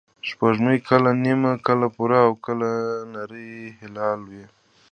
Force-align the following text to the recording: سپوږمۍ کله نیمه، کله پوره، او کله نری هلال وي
سپوږمۍ 0.29 0.77
کله 0.89 1.11
نیمه، 1.23 1.53
کله 1.67 1.87
پوره، 1.95 2.19
او 2.27 2.33
کله 2.45 2.71
نری 3.13 3.49
هلال 3.81 4.19
وي 4.29 4.45